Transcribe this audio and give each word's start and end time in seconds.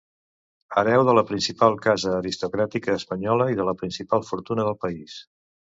Hereu 0.81 1.03
de 1.09 1.13
la 1.17 1.23
principal 1.31 1.77
casa 1.83 2.15
aristocràtica 2.21 2.97
espanyola 3.03 3.49
i 3.55 3.61
de 3.63 3.71
la 3.71 3.79
principal 3.83 4.29
fortuna 4.33 4.69
del 4.71 4.79
país. 4.89 5.25